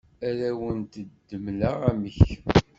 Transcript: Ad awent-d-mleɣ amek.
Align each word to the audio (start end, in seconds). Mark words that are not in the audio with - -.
Ad 0.27 0.39
awent-d-mleɣ 0.49 1.77
amek. 1.89 2.19